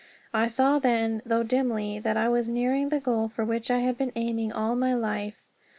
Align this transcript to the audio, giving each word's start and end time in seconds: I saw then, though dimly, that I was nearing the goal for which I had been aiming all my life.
I 0.33 0.47
saw 0.47 0.79
then, 0.79 1.21
though 1.27 1.43
dimly, 1.43 1.99
that 1.99 2.17
I 2.17 2.27
was 2.27 2.49
nearing 2.49 2.89
the 2.89 2.99
goal 2.99 3.27
for 3.29 3.45
which 3.45 3.69
I 3.69 3.81
had 3.81 3.99
been 3.99 4.11
aiming 4.15 4.51
all 4.51 4.75
my 4.75 4.95
life. 4.95 5.43